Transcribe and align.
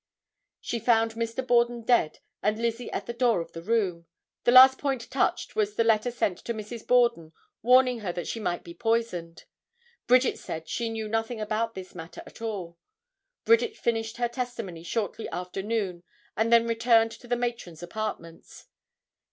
She 0.59 0.79
found 0.79 1.11
Mr. 1.13 1.45
Borden 1.45 1.83
dead 1.83 2.21
and 2.41 2.57
Lizzie 2.59 2.91
at 2.91 3.05
the 3.05 3.13
door 3.13 3.39
of 3.39 3.51
the 3.51 3.61
room. 3.61 4.07
The 4.45 4.51
last 4.51 4.79
point 4.79 5.07
touched 5.11 5.55
was 5.55 5.75
the 5.75 5.83
letter 5.83 6.09
sent 6.09 6.39
to 6.39 6.55
Mrs. 6.55 6.87
Borden 6.87 7.33
warning 7.61 7.99
her 7.99 8.11
that 8.11 8.25
she 8.27 8.39
might 8.39 8.63
be 8.63 8.73
poisoned. 8.73 9.45
Bridget 10.07 10.39
said 10.39 10.67
she 10.67 10.89
knew 10.89 11.07
nothing 11.07 11.39
about 11.39 11.75
this 11.75 11.93
matter 11.93 12.23
at 12.25 12.41
all. 12.41 12.79
Bridget 13.45 13.77
finished 13.77 14.17
her 14.17 14.27
testimony 14.27 14.81
shortly 14.81 15.29
after 15.29 15.61
noon 15.61 16.01
and 16.35 16.51
then 16.51 16.65
returned 16.65 17.11
to 17.11 17.27
the 17.27 17.37
matron's 17.37 17.83
apartments. 17.83 18.69